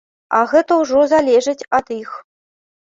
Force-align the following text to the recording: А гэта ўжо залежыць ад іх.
А 0.37 0.39
гэта 0.53 0.77
ўжо 0.81 1.05
залежыць 1.13 1.67
ад 1.83 1.95
іх. 2.01 2.19